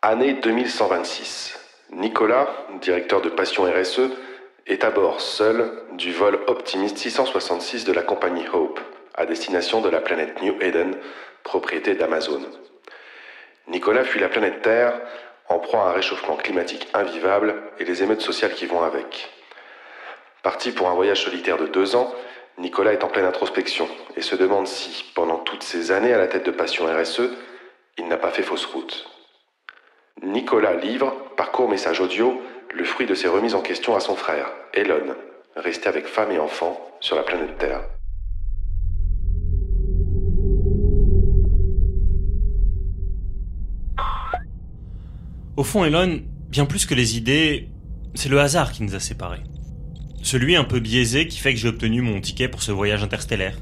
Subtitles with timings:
[0.00, 1.58] Année 2126.
[1.90, 2.48] Nicolas,
[2.80, 4.12] directeur de Passion RSE,
[4.68, 8.78] est à bord seul du vol Optimist 666 de la compagnie Hope,
[9.16, 10.96] à destination de la planète New Eden,
[11.42, 12.42] propriété d'Amazon.
[13.66, 14.92] Nicolas fuit la planète Terre
[15.48, 19.28] en proie à un réchauffement climatique invivable et les émeutes sociales qui vont avec.
[20.44, 22.14] Parti pour un voyage solitaire de deux ans,
[22.58, 26.28] Nicolas est en pleine introspection et se demande si, pendant toutes ces années à la
[26.28, 27.32] tête de Passion RSE,
[27.96, 29.17] il n'a pas fait fausse route.
[30.24, 32.40] Nicolas livre, par court message audio,
[32.74, 35.14] le fruit de ses remises en question à son frère, Elon,
[35.54, 37.82] resté avec femme et enfant sur la planète Terre.
[45.56, 47.68] Au fond, Elon, bien plus que les idées,
[48.14, 49.42] c'est le hasard qui nous a séparés.
[50.22, 53.56] Celui un peu biaisé qui fait que j'ai obtenu mon ticket pour ce voyage interstellaire.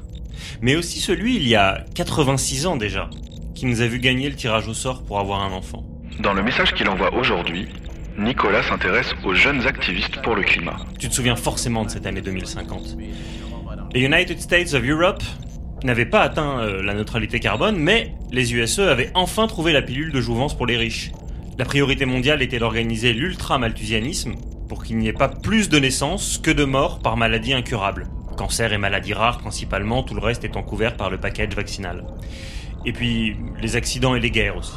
[0.61, 3.09] Mais aussi celui, il y a 86 ans déjà,
[3.53, 5.96] qui nous a vu gagner le tirage au sort pour avoir un enfant.
[6.19, 7.67] Dans le message qu'il envoie aujourd'hui,
[8.17, 10.77] Nicolas s'intéresse aux jeunes activistes pour le climat.
[10.97, 12.97] Tu te souviens forcément de cette année 2050.
[13.93, 15.21] Les United States of Europe
[15.83, 20.11] n'avaient pas atteint euh, la neutralité carbone, mais les USE avaient enfin trouvé la pilule
[20.11, 21.11] de jouvence pour les riches.
[21.59, 24.33] La priorité mondiale était d'organiser l'ultra-malthusianisme
[24.67, 28.07] pour qu'il n'y ait pas plus de naissances que de morts par maladies incurables.
[28.37, 32.05] Cancer et maladies rares principalement, tout le reste étant couvert par le package vaccinal.
[32.85, 34.73] Et puis les accidents et les guerres aussi.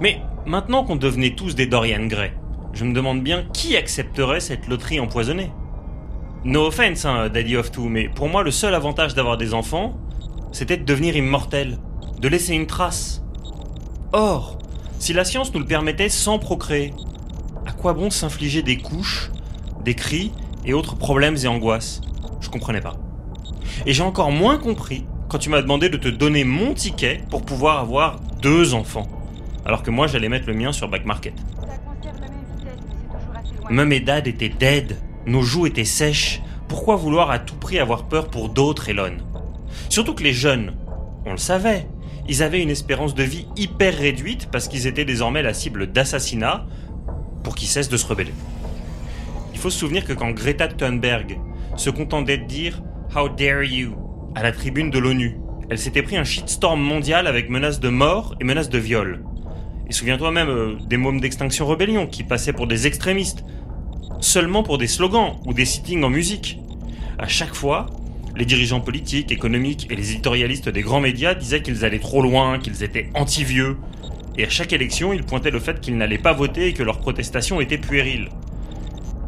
[0.00, 2.32] Mais maintenant qu'on devenait tous des Dorian Gray,
[2.72, 5.50] je me demande bien qui accepterait cette loterie empoisonnée.
[6.44, 9.98] No offense, hein, Daddy of Two, mais pour moi le seul avantage d'avoir des enfants,
[10.52, 11.78] c'était de devenir immortel,
[12.20, 13.22] de laisser une trace.
[14.12, 14.58] Or,
[14.98, 16.94] si la science nous le permettait sans procréer,
[17.66, 19.30] à quoi bon s'infliger des couches,
[19.84, 20.32] des cris
[20.64, 22.00] et autres problèmes et angoisses?
[22.40, 22.94] Je comprenais pas.
[23.84, 27.44] Et j'ai encore moins compris quand tu m'as demandé de te donner mon ticket pour
[27.44, 29.08] pouvoir avoir deux enfants.
[29.66, 31.34] Alors que moi j'allais mettre le mien sur Back Market.
[33.68, 34.96] Mum et Dad étaient dead,
[35.26, 36.40] nos joues étaient sèches.
[36.68, 39.16] Pourquoi vouloir à tout prix avoir peur pour d'autres, Elon?
[39.88, 40.76] Surtout que les jeunes,
[41.24, 41.88] on le savait,
[42.28, 46.64] ils avaient une espérance de vie hyper réduite parce qu'ils étaient désormais la cible d'assassinats
[47.42, 48.34] pour qu'ils cessent de se rebeller.
[49.52, 51.40] Il faut se souvenir que quand Greta Thunberg
[51.76, 52.82] se contentait de dire
[53.16, 53.96] How dare you?
[54.36, 55.40] à la tribune de l'ONU,
[55.70, 59.24] elle s'était pris un shitstorm mondial avec menaces de mort et menaces de viol.
[59.88, 63.44] Et souviens-toi même euh, des mômes d'Extinction Rebellion qui passaient pour des extrémistes,
[64.20, 66.58] seulement pour des slogans ou des sittings en musique.
[67.18, 67.86] À chaque fois,
[68.36, 72.58] les dirigeants politiques, économiques et les éditorialistes des grands médias disaient qu'ils allaient trop loin,
[72.58, 73.78] qu'ils étaient anti-vieux.
[74.36, 76.98] Et à chaque élection, ils pointaient le fait qu'ils n'allaient pas voter et que leurs
[76.98, 78.28] protestations étaient puériles.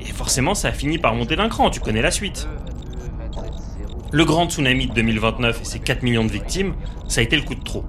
[0.00, 2.46] Et forcément, ça a fini par monter d'un cran, tu connais la suite.
[4.10, 6.74] Le grand tsunami de 2029 et ses 4 millions de victimes,
[7.08, 7.84] ça a été le coup de trop.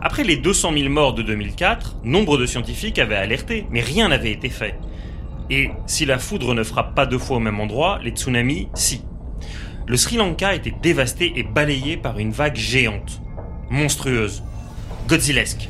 [0.00, 4.30] Après les 200 000 morts de 2004, nombre de scientifiques avaient alerté, mais rien n'avait
[4.30, 4.76] été fait.
[5.50, 9.02] Et si la foudre ne frappe pas deux fois au même endroit, les tsunamis, si.
[9.86, 13.22] Le Sri Lanka était dévasté et balayé par une vague géante,
[13.70, 14.44] monstrueuse,
[15.08, 15.68] godzillesque.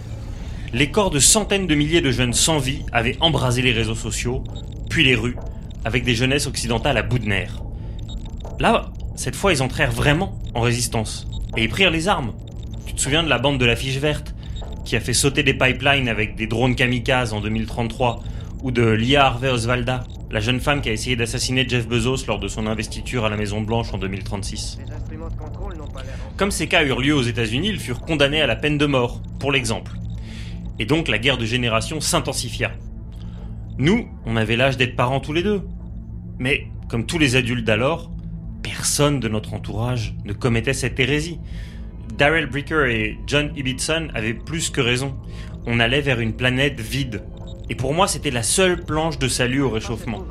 [0.75, 4.45] Les corps de centaines de milliers de jeunes sans vie avaient embrasé les réseaux sociaux,
[4.91, 5.37] puis les rues,
[5.85, 7.63] avec des jeunesses occidentales à bout de nerfs.
[8.59, 12.35] Là, cette fois, ils entrèrent vraiment en résistance, et ils prirent les armes.
[12.99, 14.35] Te souviens de la bande de la fiche verte,
[14.85, 18.25] qui a fait sauter des pipelines avec des drones kamikazes en 2033,
[18.65, 22.41] ou de Lia Harvey Osvalda, la jeune femme qui a essayé d'assassiner Jeff Bezos lors
[22.41, 24.81] de son investiture à la Maison Blanche en 2036.
[26.37, 29.23] Comme ces cas eurent lieu aux États-Unis, ils furent condamnés à la peine de mort,
[29.39, 29.93] pour l'exemple.
[30.81, 32.73] Et donc la guerre de génération s'intensifia.
[33.79, 35.63] Nous, on avait l'âge d'être parents tous les deux.
[36.41, 38.11] Mais, comme tous les adultes d'alors,
[38.65, 41.39] personne de notre entourage ne commettait cette hérésie.
[42.17, 45.17] Darrell Bricker et John Ibbotson avaient plus que raison.
[45.67, 47.23] On allait vers une planète vide.
[47.71, 50.25] Et pour moi, c'était la seule planche de salut au réchauffement.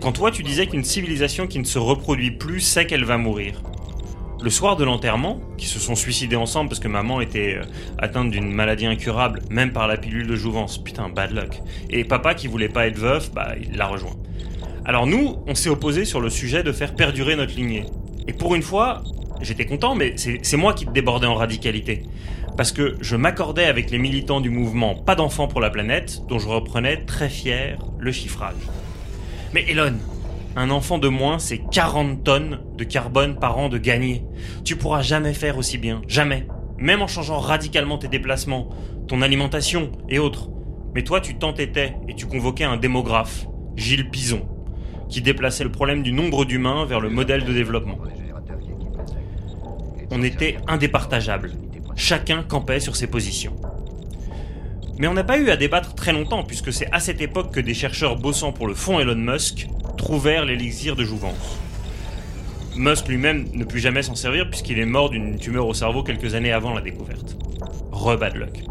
[0.00, 3.62] Quand toi, tu disais qu'une civilisation qui ne se reproduit plus sait qu'elle va mourir.
[4.42, 7.64] Le soir de l'enterrement, qui se sont suicidés ensemble parce que maman était euh,
[7.98, 10.82] atteinte d'une maladie incurable, même par la pilule de jouvence.
[10.82, 11.60] Putain, bad luck.
[11.90, 14.16] Et papa qui voulait pas être veuf, bah, il l'a rejoint.
[14.84, 17.84] Alors nous, on s'est opposé sur le sujet de faire perdurer notre lignée.
[18.26, 19.04] Et pour une fois,
[19.42, 22.02] j'étais content, mais c'est moi qui débordais en radicalité.
[22.56, 26.38] parce que je m'accordais avec les militants du mouvement Pas d'enfants pour la planète, dont
[26.38, 28.54] je reprenais très fier le chiffrage.
[29.54, 29.94] Mais Elon,
[30.54, 34.22] un enfant de moins, c'est 40 tonnes de carbone par an de gagné.
[34.64, 36.46] Tu pourras jamais faire aussi bien, jamais.
[36.78, 38.68] Même en changeant radicalement tes déplacements,
[39.08, 40.50] ton alimentation et autres.
[40.94, 43.46] Mais toi, tu t'entêtais et tu convoquais un démographe,
[43.76, 44.42] Gilles Pison,
[45.08, 47.98] qui déplaçait le problème du nombre d'humains vers le modèle de développement.
[50.14, 51.52] On était indépartageables.
[51.96, 53.56] Chacun campait sur ses positions.
[54.98, 57.60] Mais on n'a pas eu à débattre très longtemps, puisque c'est à cette époque que
[57.60, 61.58] des chercheurs bossant pour le fonds Elon Musk trouvèrent l'élixir de jouvence.
[62.76, 66.34] Musk lui-même ne put jamais s'en servir puisqu'il est mort d'une tumeur au cerveau quelques
[66.34, 67.38] années avant la découverte.
[67.90, 68.64] Re bad luck.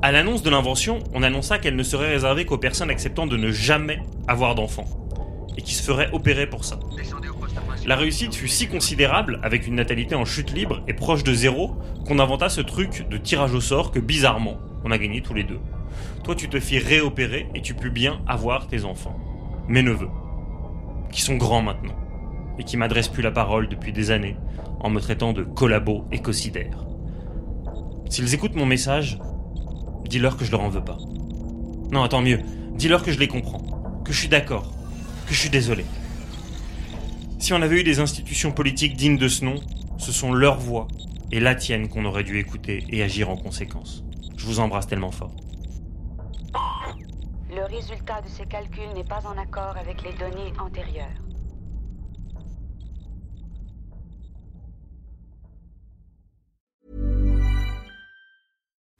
[0.00, 3.50] À l'annonce de l'invention, on annonça qu'elle ne serait réservée qu'aux personnes acceptant de ne
[3.50, 4.86] jamais avoir d'enfants,
[5.56, 6.78] et qui se feraient opérer pour ça.
[7.88, 11.74] La réussite fut si considérable, avec une natalité en chute libre et proche de zéro,
[12.06, 15.42] qu'on inventa ce truc de tirage au sort que bizarrement, on a gagné tous les
[15.42, 15.58] deux.
[16.22, 19.18] Toi, tu te fis réopérer et tu pus bien avoir tes enfants.
[19.68, 20.10] Mes neveux.
[21.10, 21.96] Qui sont grands maintenant.
[22.58, 24.36] Et qui m'adressent plus la parole depuis des années,
[24.80, 26.84] en me traitant de collabo écocidaire.
[28.10, 29.18] S'ils écoutent mon message,
[30.04, 30.98] dis-leur que je leur en veux pas.
[31.90, 32.40] Non, attends mieux.
[32.74, 34.02] Dis-leur que je les comprends.
[34.04, 34.74] Que je suis d'accord.
[35.26, 35.86] Que je suis désolé.
[37.38, 39.54] Si on avait eu des institutions politiques dignes de ce nom,
[39.96, 40.88] ce sont leurs voix
[41.30, 44.04] et la tienne qu'on aurait dû écouter et agir en conséquence.
[44.36, 45.34] Je vous embrasse tellement fort.
[47.50, 51.27] Le résultat de ces calculs n'est pas en accord avec les données antérieures.